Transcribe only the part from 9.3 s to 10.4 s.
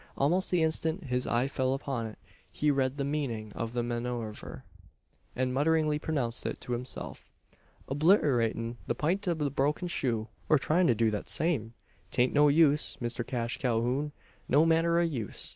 the broken shoe,